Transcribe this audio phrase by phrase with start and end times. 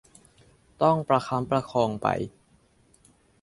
[0.81, 2.07] ต้องประคับประคองไป